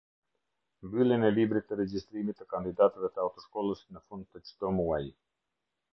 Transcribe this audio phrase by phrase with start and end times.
[0.85, 5.15] Mbylljen e librit të regjistrimit të kandidatëve të autoshkollës në fund të çdo muaji.